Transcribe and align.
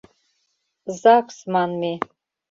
«Загс» 1.01 1.37
манме. 1.53 1.93